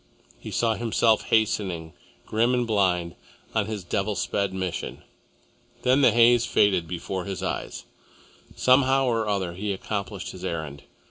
[0.39, 1.93] He saw himself hastening,
[2.25, 3.13] grim and blind,
[3.53, 5.03] on his devil sped mission.
[5.83, 7.85] Then the haze faded from before his eyes.
[8.55, 10.81] Somehow or other he accomplished his errand.